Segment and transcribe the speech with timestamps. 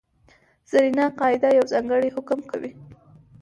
[0.71, 2.71] زرینه قاعده یو ځانګړی حکم کوي.